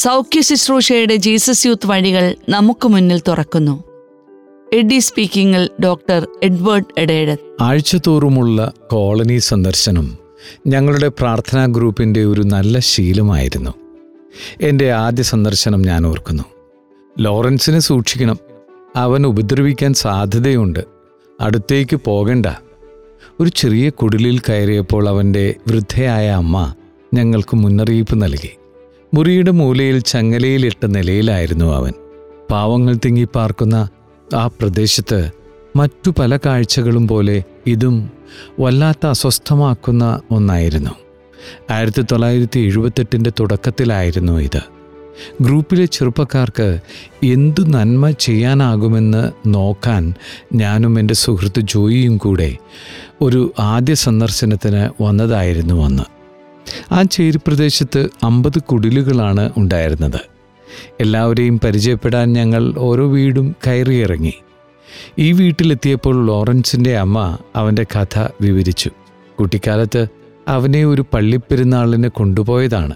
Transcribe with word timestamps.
സൗഖ്യ 0.00 0.40
ശുശ്രൂഷയുടെ 0.40 1.16
Jesus 1.16 1.66
youth 1.66 1.86
വഴികൾ 1.86 2.36
നമുക്ക് 2.48 2.88
മുന്നിൽ 2.88 3.22
തുറക്കുന്നു. 3.28 3.84
എഡി 4.72 4.98
സ്പീക്കിംഗിൽ 4.98 5.70
ഡോക്ടർ 5.84 6.26
എഡ്വേർഡ് 6.42 6.84
എഡേഡത്ത് 6.98 7.62
ആഴ്ചതോറുമുള്ള 7.62 8.72
കോളനി 8.90 9.38
സന്ദർശനം 9.38 10.18
ഞങ്ങളുടെ 10.66 11.08
പ്രാർത്ഥനാ 11.08 11.66
ഗ്രൂപ്പിന്റെ 11.66 12.24
ഒരു 12.24 12.40
നല്ല 12.40 12.78
ശീലമായിരുന്നു. 12.78 13.70
എന്റെ 14.60 14.92
ആദ്യ 14.92 15.22
സന്ദർശനം 15.22 15.82
ഞാൻ 15.82 16.06
ഓർക്കുന്നു. 16.06 16.42
ലോറൻസിനെ 17.18 17.78
സൂക്ഷിക്കണം. 17.78 18.38
അവൻ 18.96 19.26
ഉപദ്രവിക്കാൻ 19.26 19.94
സാധ്യതയുണ്ട്. 19.94 20.80
അടുത്തേക്ക് 21.40 21.96
പോകണ്ട. 21.96 22.46
ഒരു 23.40 23.50
ചെറിയ 23.50 23.90
കുടിലിൽ 23.90 24.38
കയറിയപ്പോൾ 24.38 25.08
അവന്റെ 25.08 25.54
വൃദ്ധയായ 25.68 26.28
അമ്മ 26.28 26.74
ഞങ്ങൾക്ക് 27.14 27.56
മുന്നറിയിപ്പ് 27.56 28.22
നൽകി. 28.22 28.59
മുറിയുടെ 29.14 29.50
മൂലയിൽ 29.50 29.98
ചങ്ങലയിലിട്ട 29.98 30.86
നിലയിലായിരുന്നു 30.86 31.74
അവൻ. 31.74 31.92
പാവങ്ങൾ 32.50 32.96
തിങ്ങിപ്പാർക്കുന്ന 33.04 33.88
ആ 34.34 34.46
പ്രദേശത്ത് 34.46 35.30
മറ്റു 35.76 36.10
പല 36.18 36.36
കാഴ്ചകളും 36.36 37.08
പോലെ 37.08 37.44
ഇതും 37.66 38.10
വല്ലാത്ത 38.60 39.06
അസ്വസ്ഥമാക്കുന്ന 39.06 40.20
ഒന്നായിരുന്നു. 40.30 40.90
ആയിരത്തി 41.70 42.02
തൊള്ളായിരത്തി 42.02 42.60
എഴുപത്തെട്ടിന്റെ 42.60 43.32
തുടക്കത്തിലായിരുന്നു 43.40 44.32
ഇത്. 44.32 44.60
ഗ്രൂപ്പിലെ 45.40 45.84
ചെറുപ്പക്കാർക്ക് 45.84 46.80
എന്തു 47.22 47.60
നന്മ 47.60 48.10
ചെയ്യാനാകുമെന്ന് 48.10 49.32
നോക്കാൻ 49.46 50.14
ഞാനും 50.54 50.98
എന്റെ 50.98 51.14
സുഹൃത്ത് 51.14 51.60
ജോയിയും 51.60 52.16
കൂടെ 52.16 52.56
ഒരു 53.20 53.52
ആദ്യ 53.58 53.94
സന്ദർശനത്തിന് 53.94 55.02
വന്നതായിരുന്നു 55.02 55.84
അന്ന്. 55.84 56.19
ആ 56.92 57.02
ചേരിപ്രദേശത്ത് 57.02 58.08
അമ്പത് 58.22 58.62
കുടിലുകളാണ് 58.62 59.50
ഉണ്ടായിരുന്നത്. 59.56 60.20
എല്ലാവരെയും 61.00 61.60
പരിചയപ്പെടാൻ 61.64 62.32
ഞങ്ങൾ 62.32 62.74
ഓരോ 62.78 63.08
വീടും 63.08 63.56
കയറിയിറങ്ങി. 63.66 64.34
ഈ 65.18 65.32
വീട്ടിലെത്തിയപ്പോൾ 65.32 66.26
ലോറൻസിന്റെ 66.26 66.96
അമ്മ 66.96 67.38
അവന്റെ 67.56 67.86
കഥ 67.96 68.28
വിവരിച്ചു. 68.40 68.90
കുട്ടിക്കാലത്ത് 69.40 70.06
അവനെ 70.48 70.84
ഒരു 70.84 71.04
പള്ളിപ്പെരുന്നാളിന് 71.14 72.08
കൊണ്ടുപോയതാണ്. 72.08 72.94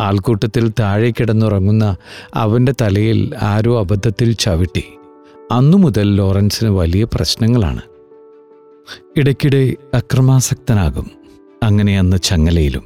ആൾക്കൂട്ടത്തിൽ 0.00 0.72
താഴെ 0.80 1.10
കിടന്നുറങ്ങുന്ന 1.10 1.96
അവന്റെ 2.34 2.74
തലയിൽ 2.82 3.34
ആരോ 3.42 3.80
അബദ്ധത്തിൽ 3.80 4.32
ചവിട്ടി. 4.32 4.84
അന്നു 5.52 5.78
മുതൽ 5.78 6.14
ലോറൻസിന് 6.14 6.70
വലിയ 6.70 7.04
പ്രശ്നങ്ങളാണ്. 7.04 7.82
ഇടയ്ക്കിടെ 9.16 9.74
അക്രമാസക്തനാകും. 9.94 11.17
അങ്ങനെ 11.62 11.98
അന്ന് 11.98 12.16
ചങ്ങലയിലും. 12.22 12.84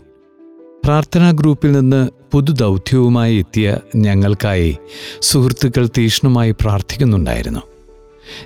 പ്രാർത്ഥനാ 0.84 1.30
ഗ്രൂപ്പിൽ 1.30 1.72
നിന്ന് 1.72 2.10
പുതുദൗത്യവുമായി 2.32 3.36
എത്തിയ 3.36 3.78
ഞങ്ങൾക്കായി 3.96 4.78
സുഹൃത്തുക്കൾ 5.22 5.88
തീഷ്ണമായി 5.98 6.50
പ്രാർത്ഥിക്കുന്നുണ്ടായിരുന്നു. 6.50 7.60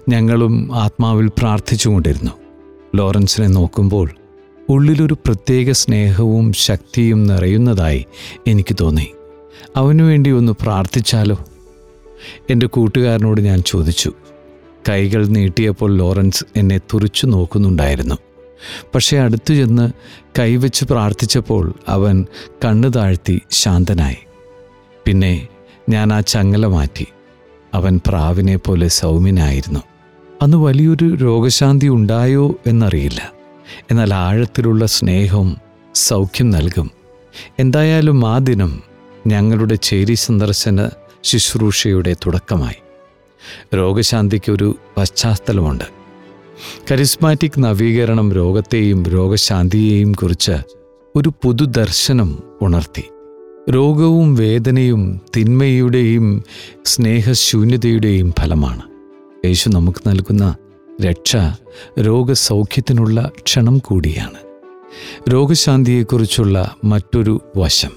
ഞങ്ങളും 0.08 0.74
ആത്മാവിൽ 0.74 1.28
പ്രാർത്ഥിച്ചുകൊണ്ടിരുന്നു. 1.28 2.30
ലോറൻസിനെ 2.96 3.46
നോക്കുമ്പോൾ 3.46 4.10
ഉള്ളിലൊരു 4.68 5.14
പ്രത്യേക 5.14 5.70
സ്നേഹവും 5.70 6.52
ശക്തിയും 6.52 7.26
നിറയുന്നതായി 7.26 8.06
എനിക്ക് 8.46 8.76
തോന്നി. 8.80 9.12
അവനു 9.76 10.04
വേണ്ടി 10.04 10.30
ഒന്ന് 10.30 10.52
പ്രാർത്ഥിച്ചാലോ? 10.52 11.44
എന്റെ 12.50 12.66
കൂട്ടുകാരനോട് 12.66 13.40
ഞാൻ 13.40 13.62
ചോദിച്ചു. 13.62 14.12
കൈകൾ 14.88 15.26
നീട്ടിയപ്പോൾ 15.26 15.96
ലോറൻസ് 15.96 16.44
എന്നെ 16.56 16.78
തുറിച്ചു 16.78 17.26
നോക്കുന്നുണ്ടായിരുന്നു. 17.26 18.14
പക്ഷേ 18.94 19.18
അടുത്തു 19.18 19.54
ചെന്ന് 19.54 19.92
കൈവച്ച് 20.38 20.84
പ്രാർത്ഥിച്ചപ്പോൾ 20.84 21.74
അവൻ 21.88 22.26
കണ്ണു 22.64 22.88
താഴ്ത്തി 22.88 23.42
ശാന്തനായി. 23.50 24.16
പിന്നെ 25.04 25.48
ഞാൻ 25.88 26.12
ആ 26.12 26.20
ചങ്ങല 26.20 26.66
മാറ്റി. 26.66 27.06
അവൻ 27.74 28.00
പ്രാവിനെ 28.06 28.56
പോലെ 28.56 28.88
സൗമ്യനായിരുന്നു. 28.88 29.80
അന്ന് 30.42 30.56
വലിയൊരു 30.56 31.14
രോഗശാന്തി 31.14 31.88
ഉണ്ടായോ 31.88 32.54
എന്നറിയില്ല. 32.66 33.32
എന്നാൽ 33.90 34.14
ആഴത്തിലുള്ള 34.14 34.86
സ്നേഹം 34.86 35.56
സൗഖ്യം 35.94 36.50
നൽകും. 36.50 36.90
എന്തായാലും 37.58 38.28
ആ 38.28 38.38
ദിനം 38.38 38.82
ഞങ്ങളുടെ 39.26 39.74
ചേരി 39.74 40.14
സന്ദർശന 40.14 40.88
ശുശ്രൂഷയുടെ 41.22 42.12
തുടക്കമായി. 42.12 42.74
രോഗശാന്തിക്കൊരു 43.76 44.76
പശ്ചാത്തലമുണ്ട്. 44.96 45.84
കരിസ്മാറ്റിക് 46.90 47.52
നവീകരണം 47.58 48.32
രോഗത്തെയും 48.32 49.02
രോഗശാന്തിയെയും 49.02 50.12
കുറിച്ച് 50.12 50.52
ഒരു 51.16 51.32
പുതുദർശനം 51.44 52.42
ഉണർത്തി. 52.62 53.04
രോഗവും 53.70 54.34
വേദനയും 54.34 55.20
തിന്മയുടെയും 55.36 56.42
സ്നേഹശൂന്യതയുടെയും 56.84 58.34
ഫലമാണ്. 58.40 58.82
യേശു 59.46 59.68
നമുക്ക് 59.68 60.08
നൽകുന്ന 60.08 60.56
രക്ഷ 61.04 61.36
രോഗസൗഖ്യത്തിനുള്ള 62.00 63.30
ക്ഷണം 63.42 63.78
കൂടിയാണ്. 63.78 64.38
രോഗശാന്തിയെക്കുറിച്ചുള്ള 65.32 66.76
മറ്റൊരു 66.84 67.40
വശം. 67.56 67.90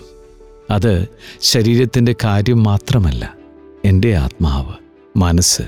അത് 0.72 1.08
ശരീരത്തിന്റെ 1.42 2.16
കാര്യം 2.24 2.64
മാത്രമല്ല 2.64 3.38
എന്റെ 3.86 4.16
ആത്മാവ് 4.16 4.74
മനസ്സ് 5.18 5.62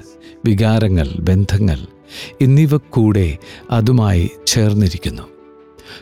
വികാരങ്ങൾ 0.46 1.08
ബന്ധങ്ങൾ 1.20 1.78
എന്നിവ 2.42 2.78
കൂടെ 2.78 3.38
അതുമായി 3.72 4.30
ചേർന്നിരിക്കുന്നു. 4.48 5.22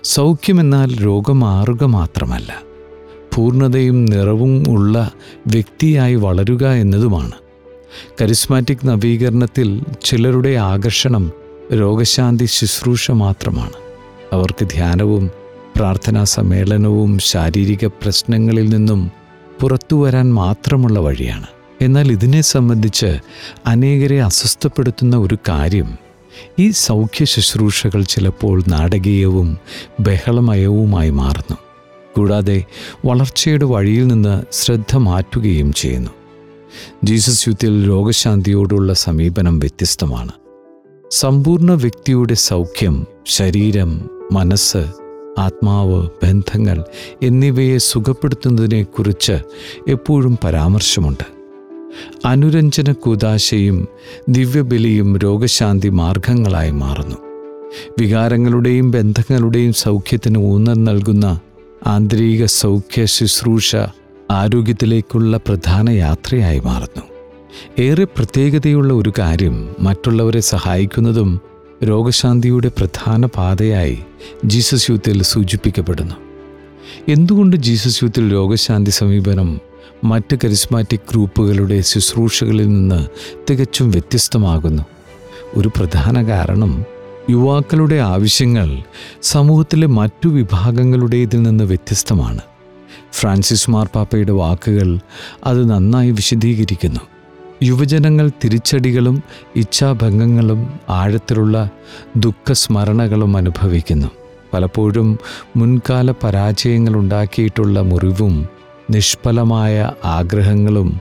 സൗഖ്യമെന്നാൽ 0.04 1.04
രോഗം 1.04 1.40
മാറുക 1.40 1.84
മാത്രമല്ല. 1.84 2.62
പൂർണതയും 3.36 4.06
നിറവും 4.06 4.64
ഉള്ള 4.70 5.12
വ്യക്തിയായി 5.48 6.16
വളരുക 6.16 6.68
എന്നതുമാണ്. 6.68 7.32
കരിസ്മാറ്റിക് 8.22 8.88
നവീകരണത്തിൽ 8.88 9.84
ചിലരുടെ 10.06 10.50
ആകർഷണം 10.50 11.32
രോഗശാന്തി 11.74 12.46
ശുശ്രൂഷ 12.46 13.12
മാത്രമാണ്. 13.12 13.74
അവർക്ക് 14.34 14.66
ധ്യാനവും 14.66 15.32
പ്രാർത്ഥനാ 15.76 16.24
സമ്മേളനവും 16.24 17.20
ശാരീരിക 17.20 17.86
പ്രശ്നങ്ങളിൽ 17.86 18.70
നിന്നും 18.70 19.12
പുറത്തു 19.62 19.96
വരാൻ 19.96 20.34
മാത്രമുള്ള 20.34 21.00
വഴിയാണ്. 21.00 21.48
എന്നാൽ 21.82 22.12
ഇതിനെ 22.12 22.42
സംബന്ധിച്ച് 22.42 23.20
അനേകരെ 23.66 24.22
അസ്വസ്ഥപ്പെടുത്തുന്ന 24.22 25.18
ഒരു 25.18 25.38
കാര്യം. 25.50 25.98
ഈ 26.60 26.72
സൗഖ്യ 26.72 27.26
ശുശ്രൂഷകൾ 27.26 28.02
ചിലപ്പോൾ 28.02 28.64
നാടകീയവും 28.68 29.58
ബഹളമയവുമായി 30.00 31.10
മാറുന്നു. 31.10 31.58
കൂടാതെ 32.16 32.66
വളർച്ചയുടെ 33.06 33.66
വഴിയിൽ 33.66 34.08
നിന്ന് 34.08 34.44
ശ്രദ്ധ 34.52 34.98
മാറ്റുകയും 34.98 35.74
ചെയ്യുന്നു. 35.74 36.12
ജീസസ് 37.04 37.48
യുദ്ധത്തിൽ 37.48 37.88
രോഗശാന്തിയോടുള്ള 37.88 38.94
സമീപനം 38.94 39.60
വ്യത്യസ്തമാണ്. 39.60 40.32
സമ്പൂർണ 41.12 41.72
വ്യക്തിയുടെ 41.72 42.34
സൗഖ്യം 42.34 43.06
ശരീരം 43.28 44.10
മനസ്സ് 44.32 44.86
ആത്മാവ് 45.40 46.08
ബന്ധങ്ങൾ 46.24 46.84
എന്നിവയെ 47.24 47.78
സുഖപ്പെടുത്തുന്നതിനെക്കുറിച്ച് 47.78 49.40
എപ്പോഴും 49.88 50.40
പരാമർശമുണ്ട്. 50.44 51.39
അനുരഞ്ജന 52.26 52.92
കൂതാശയും 52.92 53.88
ദിവ്യബലിയും 54.30 55.18
രോഗശാന്തി 55.18 55.90
മാർഗങ്ങളായി 55.90 56.72
മാറുന്നു. 56.72 57.16
വികാരങ്ങളുടെയും 58.00 58.92
ബന്ധങ്ങളുടെയും 58.92 59.74
സൗഖ്യത്തിന് 59.74 60.38
ഊന്നൽ 60.38 60.84
നൽകുന്ന 60.84 61.40
ആന്തരിക 61.88 62.46
സൗഖ്യ 62.46 63.06
ശുശ്രൂഷ 63.06 63.76
ആരോഗ്യത്തിലേക്കുള്ള 64.32 65.38
പ്രധാന 65.38 65.90
യാത്രയായി 65.90 66.60
മാറുന്നു. 66.60 67.02
ഏറെ 67.80 68.04
പ്രത്യേകതയുള്ള 68.04 68.94
ഒരു 68.94 69.14
കാര്യം 69.20 69.70
മറ്റുള്ളവരെ 69.80 70.40
സഹായിക്കുന്നതും 70.40 71.40
രോഗശാന്തിയുടെ 71.84 72.68
പ്രധാന 72.68 73.26
പാതയായി 73.26 74.00
ജീസസ് 74.46 74.92
യൂത്തിൽ 74.92 75.24
സൂചിപ്പിക്കപ്പെടുന്നു. 75.24 76.16
എന്തുകൊണ്ട് 77.08 77.56
ജീസസ് 77.56 78.04
യൂത്തിൽ 78.04 78.34
രോഗശാന്തി 78.34 78.90
സമീപനം 78.90 79.60
മറ്റ് 80.04 80.36
കരിസ്മാറ്റിക് 80.44 81.00
ഗ്രൂപ്പുകളുടെ 81.12 81.82
ശുശ്രൂഷകളിൽ 81.82 82.68
നിന്ന് 82.70 83.08
തികച്ചും 83.50 83.92
വ്യത്യസ്തമാകുന്നു. 83.92 84.84
ഒരു 85.56 85.68
പ്രധാന 85.68 86.28
കാരണം 86.28 86.86
യുവാക്കളുടെ 87.30 87.96
ആവശ്യങ്ങൾ 87.96 88.78
സമൂഹത്തിലെ 89.22 89.88
മറ്റു 89.88 90.28
വിഭാഗങ്ങളുടേതിൽ 90.28 91.42
നിന്ന് 91.42 91.64
വ്യത്യസ്തമാണ്. 91.64 92.40
ഫ്രാൻസിസ് 93.12 93.70
മാർപ്പാപ്പയുടെ 93.70 94.32
വാക്കുകൾ 94.32 95.00
അത് 95.44 95.70
നന്നായി 95.70 96.12
വിശദീകരിക്കുന്നു. 96.12 97.00
യുവജനങ്ങൾ 97.64 98.32
തിരിച്ചടികളും 98.44 99.24
ഇച്ഛാഭംഗങ്ങളും 99.56 100.80
ആഴത്തിലുള്ള 100.90 101.70
ദുഃഖസ്മരണകളും 102.18 103.38
അനുഭവിക്കുന്നു. 103.38 104.08
പലപ്പോഴും 104.54 105.20
മുൻകാല 105.56 106.12
പരാജയങ്ങളുണ്ടാക്കിയിട്ടുള്ള 106.12 107.82
മുറിവും 107.82 108.59
നിഷ്ഫലമായ 108.90 109.92
ആഗ്രഹങ്ങളും 110.06 111.00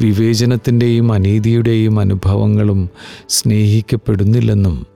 വിവേചനത്തിന്റെയും 0.00 1.12
അനീതിയുടെയും 1.12 2.00
അനുഭവങ്ങളും 2.00 2.90
സ്നേഹിക്കപ്പെടുന്നില്ലെന്നും 3.28 4.86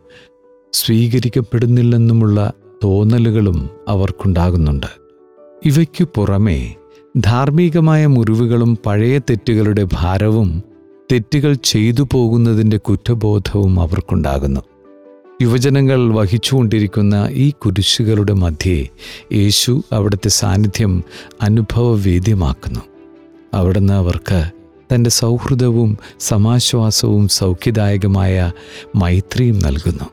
സ്വീകരിക്കപ്പെടുന്നില്ലെന്നുമുള്ള 0.73 2.53
തോന്നലുകളും 2.85 3.71
അവർക്കുണ്ടാകുന്നുണ്ട്. 3.89 4.87
ഇവയ്ക്കു 5.67 6.05
പുറമേ 6.05 6.75
ധാർമ്മികമായ 7.17 8.07
മുറിവുകളും 8.07 8.79
പഴയ 8.87 9.19
തെറ്റുകളുടെ 9.19 9.87
ഭാരവും 9.93 10.63
തെറ്റുകൾ 11.13 11.53
ചെയ്തു 11.53 12.09
പോകുന്നതിന്റെ 12.13 12.77
കുറ്റബോധവും 12.77 13.81
അവർക്കുണ്ടാകുന്നു. 13.81 14.61
യുവജനങ്ങൾ 15.43 16.15
വഹിച്ചുകൊണ്ടിരിക്കുന്ന 16.15 17.29
ഈ 17.31 17.51
കുരിശുകളുടെ 17.51 18.33
മധ്യേ 18.33 18.89
യേശു 19.33 19.83
അവിടുത്തെ 19.93 20.29
സാന്നിധ്യം 20.29 21.05
അനുഭവവേദ്യമാക്കുന്നു. 21.43 22.81
അവിടുന്ന് 23.55 23.93
അവർക്ക് 23.93 24.45
തന്റെ 24.95 25.11
സൗഹൃദവും 25.11 25.99
സമാശ്വാസവും 26.21 27.29
സൗഖ്യദായകമായ 27.29 28.53
മൈത്രിയും 28.97 29.59
നൽകുന്നു. 29.59 30.05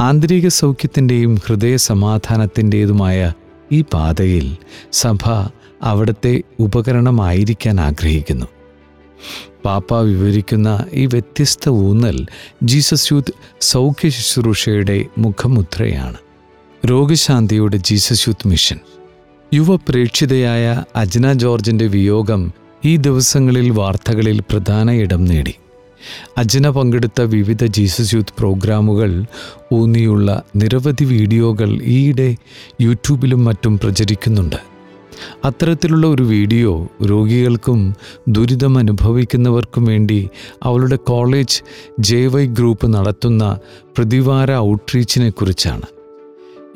ആന്തരിക 0.00 0.48
സൗഖ്യത്തിന്റെയും 0.48 1.34
ഹൃദയ 1.46 1.76
സമാധാനത്തിന്റേതുമായ 1.76 3.32
ഈ 3.72 3.84
പാതയിൽ 3.94 4.56
സഭ 4.92 5.50
അവിടുത്തെ 5.82 6.42
ഉപകരണമായിരിക്കാൻ 6.60 7.80
ആഗ്രഹിക്കുന്നു. 7.80 8.46
പാപ്പ 9.64 9.94
വിവരിക്കുന്ന 9.94 10.86
ഈ 10.92 11.06
വ്യത്യസ്ത 11.06 11.68
ഊന്നൽ 11.68 12.26
ജീസസ് 12.62 13.12
യൂത്ത് 13.12 13.32
സൗഖ്യ 13.60 14.08
ശുശ്രൂഷയുടെ 14.08 15.06
മുഖമുദ്രയാണ്. 15.18 16.16
രോഗശാന്തിയുടെ 16.86 17.76
ജീസസ് 17.76 18.28
യൂത്ത് 18.28 18.48
മിഷൻ. 18.48 18.78
യുവ 19.54 19.76
പ്രേക്ഷിതയായ 19.76 20.84
അജ്ന 20.96 21.32
ജോർജിന്റെ 21.32 21.86
വിയോഗം 21.86 22.52
ഈ 22.84 22.96
ദിവസങ്ങളിൽ 22.96 23.70
വാർത്തകളിൽ 23.70 24.40
പ്രധാന 24.40 24.90
ഇടം 24.90 25.24
നേടി. 25.24 25.54
അജ്ന 26.38 26.68
പങ്കെടുത്ത 26.68 27.20
വിവിധ 27.20 27.64
ജീസസ് 27.64 28.14
യൂത്ത് 28.14 28.34
പ്രോഗ്രാമുകൾ 28.38 29.24
ഊന്നിയുള്ള 29.72 30.42
നിരവധി 30.56 31.04
വീഡിയോകൾ 31.04 31.82
ഈയിടെ 31.82 32.36
യൂട്യൂബിലും 32.80 33.44
മറ്റും 33.44 33.78
പ്രചരിക്കുന്നുണ്ട്. 33.78 34.71
അത്തരത്തിലുള്ള 35.44 36.06
ഒരു 36.06 36.22
വീഡിയോ 36.22 36.88
രോഗികൾക്കും 37.04 37.94
ദുരിതം 38.28 38.78
അനുഭവിക്കുന്നവർക്കും 38.78 39.84
വേണ്ടി 39.84 40.30
അവളുടെ 40.62 40.96
കോളേജ് 40.96 41.62
ജെ 41.98 42.26
വൈ 42.26 42.46
ഗ്രൂപ്പ് 42.46 42.86
നടത്തുന്ന 42.86 43.58
പ്രതിവാര 43.96 44.54
ഔട്ട്റീച്ചിനെ 44.54 45.30
കുറിച്ചാണ്. 45.30 45.82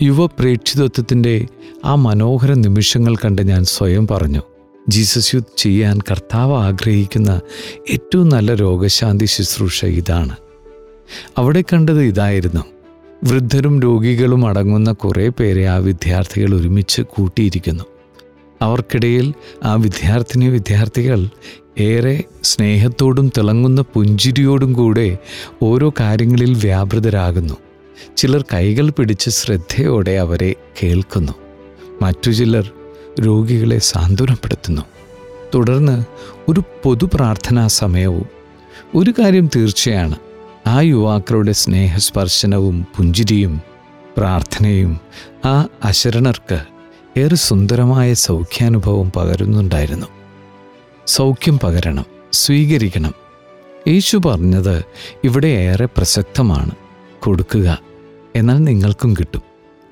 യുവ 0.03 0.27
പ്രേക്ഷിതത്വത്തിന്റെ 0.27 1.47
ആ 1.85 1.95
മനോഹര 1.95 2.53
നിമിഷങ്ങൾ 2.53 3.17
കണ്ട് 3.17 3.43
ഞാൻ 3.43 3.65
സ്വയം 3.65 4.07
പറഞ്ഞു 4.07 4.41
ജീസസ് 4.89 5.35
യൂത്ത് 5.35 5.61
ചെയ്യാൻ 5.61 5.99
കർത്താവ് 5.99 6.55
ആഗ്രഹിക്കുന്ന 6.55 7.41
ഏറ്റവും 7.91 8.29
നല്ല 8.29 8.55
രോഗശാന്തി 8.55 9.25
ശുശ്രൂഷ 9.25 9.85
ഇതാണ്. 9.85 10.37
അവിടെ 11.39 11.65
കണ്ടത് 11.73 12.03
ഇതായിരുന്നു. 12.03 12.61
വൃദ്ധരും 13.25 13.83
രോഗികളും 13.83 14.47
അടങ്ങുന്ന 14.47 14.93
കുറേ 14.93 15.29
പേരെ 15.29 15.67
ആ 15.67 15.77
വിദ്യാർത്ഥികൾ 15.77 16.55
ഒരുമിച്ച് 16.55 17.03
കൂട്ടിയിരിക്കുന്നു. 17.03 17.85
അവർക്കിടയിൽ 18.63 19.35
ആ 19.65 19.75
വിദ്യാർത്ഥിനി 19.75 20.49
വിദ്യാർത്ഥികൾ 20.49 21.29
ഏറെ 21.79 22.25
സ്നേഹത്തോടും 22.43 23.33
തിളങ്ങുന്ന 23.39 23.81
പുഞ്ചിരിയോടും 23.81 24.73
കൂടെ 24.73 25.19
ഓരോ 25.63 25.93
കാര്യങ്ങളിൽ 26.01 26.55
വ്യാപൃതരാകുന്നു. 26.55 27.55
ചിലർ 28.17 28.45
കൈകൾ 28.55 28.91
പിടിച്ച് 28.91 29.31
ശ്രദ്ധയോടെ 29.31 30.11
അവരെ 30.11 30.55
കേൾക്കുന്നു. 30.83 31.33
മറ്റു 32.03 32.31
ചിലർ 32.31 32.71
രോഗികളെ 33.21 33.79
സാന്ത്വനപ്പെടുത്തുന്നു. 33.79 34.83
തുടർന്ന് 35.55 36.05
ഒരു 36.49 36.63
പൊതു 36.83 37.09
പ്രാർത്ഥനാ 37.15 37.67
സമയവും 37.67 38.27
ഒരു 38.95 39.11
കാര്യം 39.11 39.51
തീർച്ചയാണ്. 39.57 40.17
ആ 40.67 40.81
യുവാക്കളുടെ 40.81 41.53
സ്നേഹസ്പർശനവും 41.53 42.87
പുഞ്ചിരിയും 42.97 43.61
പ്രാർത്ഥനയും 44.17 45.01
ആ 45.45 45.67
അശരണർക്ക് 45.85 46.76
ഏറെ 47.17 47.37
സുന്ദരമായ 47.37 48.15
സൗഖ്യാനുഭവം 48.15 49.13
പകരുന്നുണ്ടായിരുന്നു. 49.17 50.07
സൗഖ്യം 51.07 51.59
പകരണം 51.59 52.05
സ്വീകരിക്കണം. 52.33 53.13
യേശു 53.89 54.17
പറഞ്ഞത് 54.17 54.85
ഇവിടെ 55.25 55.47
ഏറെ 55.47 55.87
പ്രസക്തമാണ്. 55.87 56.71
കൊടുക്കുക 57.21 57.79
എന്നാൽ 58.37 58.57
നിങ്ങൾക്കും 58.57 59.15
കിട്ടും. 59.15 59.43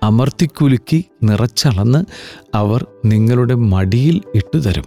അമർത്തിക്കുലുക്കി 0.02 1.04
നിറച്ചളന്ന് 1.22 2.04
അവർ 2.54 2.86
നിങ്ങളുടെ 3.04 3.54
മടിയിൽ 3.54 4.22
ഇട്ടുതരും. 4.34 4.84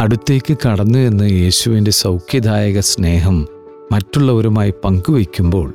അടുത്തേക്ക് 0.00 0.56
കടന്നു 0.66 0.98
എന്ന് 0.98 1.30
യേശുവിന്റെ 1.30 1.90
സൗഖ്യദായക 1.90 2.80
സ്നേഹം 2.80 3.46
മറ്റുള്ളവരുമായി 3.92 4.74
പങ്കുവയ്ക്കുമ്പോൾ 4.84 5.74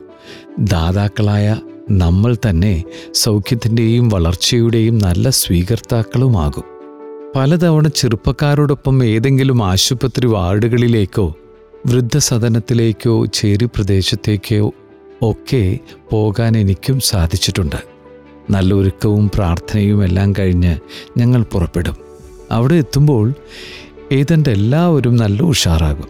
ദാതാക്കളായ 0.59 1.57
നമ്മൾ 1.91 2.35
തന്നെ 2.49 2.83
സൗഖ്യത്തിന്റെയും 3.13 4.09
വളർച്ചയുടെയും 4.09 4.97
നല്ല 4.97 5.29
സ്വീകർത്താക്കളുമാകും. 5.29 6.63
പലതവണ 7.35 7.87
ചെറുപ്പക്കാരോടൊപ്പം 7.87 9.05
ഏതെങ്കിലും 9.05 9.65
ആശുപത്രി 9.65 10.27
വാർഡുകളിലേക്കോ 10.27 11.35
വൃദ്ധസദനത്തിലേക്കോ 11.87 13.25
ചേരി 13.25 13.65
പ്രദേശത്തേക്കോ 13.65 14.73
ഒക്കെ 15.21 15.79
പോകാൻ 16.11 16.57
എനിക്കും 16.57 16.99
സാധിച്ചിട്ടുണ്ട്. 16.99 17.75
നല്ല 18.49 18.73
ഒരുക്കവും 18.73 19.31
പ്രാർത്ഥനയും 19.35 20.03
എല്ലാം 20.03 20.33
കഴിഞ്ഞ് 20.39 20.77
ഞങ്ങൾ 21.17 21.43
പുറപ്പെടും. 21.43 21.95
അവിടെ 22.51 22.75
എത്തുമ്പോൾ 22.75 23.33
ഏതന്റെ 24.11 24.51
എല്ലാവരും 24.51 25.15
നല്ല 25.15 25.41
ഉഷാറാകും. 25.41 26.07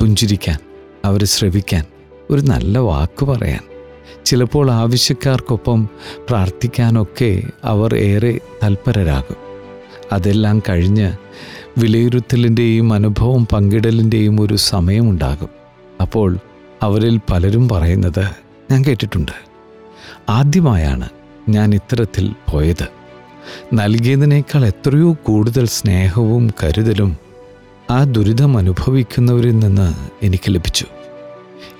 പുഞ്ചിരിക്കാൻ 0.00 0.58
അവരെ 1.04 1.26
ശ്രവിക്കാൻ 1.26 1.84
ഒരു 2.30 2.40
നല്ല 2.40 2.78
വാക്ക് 2.78 3.24
പറയാൻ. 3.24 3.77
ചിലപ്പോൾ 4.28 4.70
ആവശ്യക്കാർക്കൊപ്പം 4.70 5.88
പ്രാർത്ഥിക്കാനൊക്കെ 6.28 7.42
അവർ 7.64 7.96
ഏറെ 7.96 8.40
തൽപരരാകും. 8.64 9.36
അതെല്ലാം 10.12 10.62
കഴിഞ്ഞ് 10.68 11.12
വിലയിരുത്തലിന്റെയും 11.78 12.92
അനുഭവം 12.92 13.46
പങ്കിടലിന്റെയും 13.52 14.40
ഒരു 14.40 14.56
സമയമുണ്ടാകും. 14.56 15.48
അപ്പോൾ 16.00 16.38
അവരിൽ 16.82 17.20
പലരും 17.30 17.68
പറയുന്നത് 17.68 18.30
ഞാൻ 18.70 18.84
കേട്ടിട്ടുണ്ട്. 18.84 19.32
ആദ്യമായാണ് 20.28 21.08
ഞാൻ 21.48 21.74
ഇത്തരത്തിൽ 21.74 22.34
പോയത്. 22.52 22.88
നൽകിയതിനേക്കാൾ 23.74 24.66
എത്രയോ 24.66 25.16
കൂടുതൽ 25.22 25.66
സ്നേഹവും 25.66 26.50
കരുതലും 26.64 27.16
ആ 27.90 28.04
ദുരിതം 28.04 28.58
അനുഭവിക്കുന്നവരിൽ 28.58 29.58
നിന്ന് 29.58 29.94
എനിക്ക് 30.24 30.54
ലഭിച്ചു. 30.54 30.86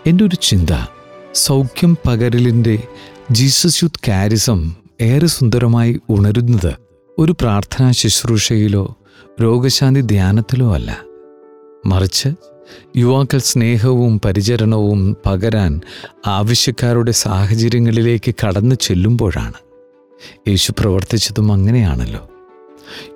എന്റെ 0.06 0.24
ഒരു 0.24 0.36
ചിന്ത 0.36 0.70
സൗഖ്യം 1.38 1.98
പകരലിന്റെ 2.06 2.82
ജീസസ് 3.30 3.84
യൂത്ത് 3.84 4.10
കാരിസം 4.10 4.74
ഏറെ 5.00 5.26
സുന്ദരമായി 5.26 6.00
ഉണരുന്നത് 6.10 6.72
ഒരു 7.18 7.32
പ്രാർത്ഥനാ 7.40 7.90
ശുശ്രൂഷയിലോ 7.90 8.96
രോഗശാന്തി 9.42 10.00
ധ്യാനത്തിലോ 10.00 10.74
അല്ല. 10.74 11.00
മറിച്ച് 11.86 12.28
യുവാക്കൾ 12.96 13.38
സ്നേഹവും 13.38 14.20
പരിചരണവും 14.24 15.16
പകരാൻ 15.26 15.80
ആവശ്യക്കാരുടെ 16.26 17.10
സാഹചര്യങ്ങളിലേക്ക് 17.10 18.34
കടന്നു 18.44 18.74
ചെല്ലുമ്പോഴാണ്. 18.74 19.54
യേശു 20.48 20.72
പ്രവർത്തിച്ചതും 20.78 21.52
അങ്ങനെയാണല്ലോ. 21.52 22.30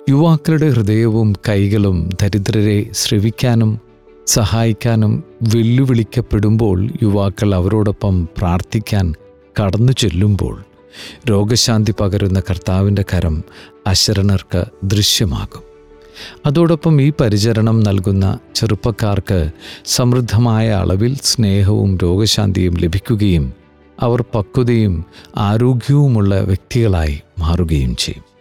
യുവാക്കളുടെ 0.09 0.69
ഹൃദയവും 0.69 1.33
കൈകളും 1.49 2.09
ദരിദ്രരെ 2.21 2.85
ശ്രവിക്കാനും 2.93 3.79
സഹായിക്കാനും 4.27 5.23
വെല്ലുവിളിക്കപ്പെടുമ്പോൾ 5.41 6.89
യുവാക്കൾ 7.03 7.55
അവരോടൊപ്പം 7.55 8.27
പ്രാർത്ഥിക്കാൻ 8.37 9.13
കടന്നു 9.63 9.93
ചെല്ലുമ്പോൾ 9.93 10.63
രോഗശാന്തി 11.29 11.93
പകരുന്ന 11.99 12.39
കർത്താവിന്റെ 12.39 13.05
കരം 13.13 13.43
അശരണർക്ക് 13.87 14.65
ദൃശ്യമാകും. 14.83 15.63
അതോടൊപ്പം 16.45 17.01
ഈ 17.01 17.13
പരിചരണം 17.21 17.79
നൽകുന്ന 17.79 18.39
ചെറുപ്പക്കാർക്ക് 18.55 19.51
സമൃദ്ധമായ 19.85 20.69
അളവിൽ 20.69 21.17
സ്നേഹവും 21.23 21.97
രോഗശാന്തിയും 21.97 22.73
ലഭിക്കുകയും 22.73 23.53
അവർ 23.99 24.21
പക്വതയും 24.35 25.05
ആരോഗ്യവുമുള്ള 25.37 26.39
വ്യക്തികളായി 26.39 27.21
മാറുകയും 27.39 27.95
ചെയ്യും. 27.95 28.32